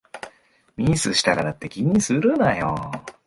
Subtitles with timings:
[0.77, 2.75] ミスしたからって気にするなよ